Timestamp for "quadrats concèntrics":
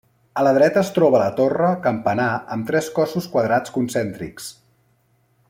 3.37-4.51